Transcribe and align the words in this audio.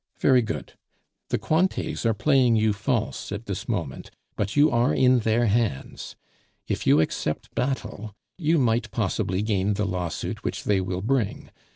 Very 0.17 0.41
good. 0.41 0.73
The 1.29 1.37
Cointets 1.37 2.07
are 2.07 2.15
playing 2.15 2.55
you 2.55 2.73
false 2.73 3.31
at 3.31 3.45
this 3.45 3.69
moment, 3.69 4.09
but 4.35 4.55
you 4.55 4.71
are 4.71 4.91
in 4.95 5.19
their 5.19 5.45
hands. 5.45 6.15
If 6.67 6.87
you 6.87 6.99
accept 6.99 7.53
battle, 7.53 8.15
you 8.35 8.57
might 8.57 8.89
possibly 8.89 9.43
gain 9.43 9.75
the 9.75 9.85
lawsuit 9.85 10.43
which 10.43 10.63
they 10.63 10.81
will 10.81 11.01
bring. 11.03 11.51